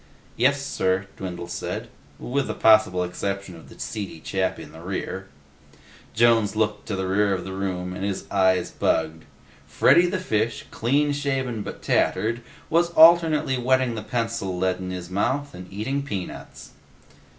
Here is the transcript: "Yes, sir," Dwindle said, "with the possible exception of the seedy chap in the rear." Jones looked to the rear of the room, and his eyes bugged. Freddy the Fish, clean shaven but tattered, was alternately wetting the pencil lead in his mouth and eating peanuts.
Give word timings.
"Yes, 0.35 0.59
sir," 0.65 1.05
Dwindle 1.15 1.47
said, 1.47 1.87
"with 2.17 2.47
the 2.47 2.55
possible 2.55 3.03
exception 3.03 3.55
of 3.55 3.69
the 3.69 3.79
seedy 3.79 4.19
chap 4.19 4.57
in 4.57 4.71
the 4.71 4.81
rear." 4.81 5.27
Jones 6.15 6.55
looked 6.55 6.87
to 6.87 6.95
the 6.95 7.05
rear 7.07 7.35
of 7.35 7.43
the 7.43 7.53
room, 7.53 7.93
and 7.93 8.03
his 8.03 8.25
eyes 8.31 8.71
bugged. 8.71 9.25
Freddy 9.67 10.07
the 10.07 10.17
Fish, 10.17 10.65
clean 10.71 11.11
shaven 11.13 11.61
but 11.61 11.83
tattered, 11.83 12.41
was 12.67 12.89
alternately 12.93 13.59
wetting 13.59 13.93
the 13.93 14.01
pencil 14.01 14.57
lead 14.57 14.79
in 14.79 14.89
his 14.89 15.11
mouth 15.11 15.53
and 15.53 15.71
eating 15.71 16.01
peanuts. 16.01 16.71